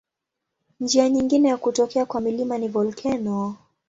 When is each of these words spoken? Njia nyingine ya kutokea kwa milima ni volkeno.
Njia 0.79 1.09
nyingine 1.09 1.49
ya 1.49 1.57
kutokea 1.57 2.05
kwa 2.05 2.21
milima 2.21 2.57
ni 2.57 2.67
volkeno. 2.67 3.55